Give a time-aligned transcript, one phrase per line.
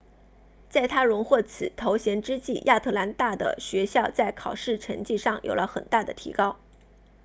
[0.71, 6.57] 在她荣获此头衔之际亚特兰大的学校在考试成绩上有了很大的提高